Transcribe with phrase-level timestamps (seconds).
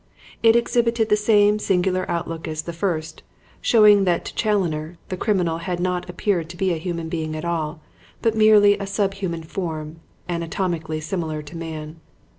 [0.41, 3.21] It exhibited the same singular outlook as the first,
[3.61, 7.45] showing that to Challoner the criminal had not appeared to be a human being at
[7.45, 7.81] all,
[8.19, 11.99] but merely a sub human form, anatomically similar to man.